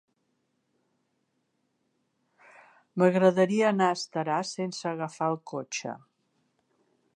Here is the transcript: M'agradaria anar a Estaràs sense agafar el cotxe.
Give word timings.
M'agradaria 3.01 3.69
anar 3.71 3.89
a 3.91 3.99
Estaràs 3.99 4.57
sense 4.59 4.91
agafar 4.95 5.31
el 5.35 5.41
cotxe. 5.55 5.97